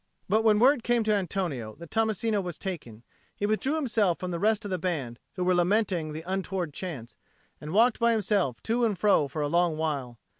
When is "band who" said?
4.79-5.43